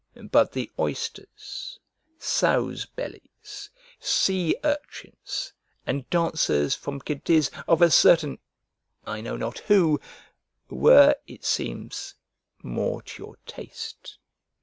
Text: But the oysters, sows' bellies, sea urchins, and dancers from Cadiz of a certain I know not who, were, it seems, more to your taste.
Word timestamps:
But 0.31 0.53
the 0.53 0.71
oysters, 0.79 1.79
sows' 2.17 2.87
bellies, 2.87 3.69
sea 3.99 4.55
urchins, 4.63 5.53
and 5.85 6.09
dancers 6.09 6.73
from 6.73 7.01
Cadiz 7.01 7.51
of 7.67 7.83
a 7.83 7.91
certain 7.91 8.39
I 9.05 9.21
know 9.21 9.37
not 9.37 9.59
who, 9.69 10.01
were, 10.71 11.17
it 11.27 11.45
seems, 11.45 12.15
more 12.63 13.03
to 13.03 13.21
your 13.23 13.37
taste. 13.45 14.17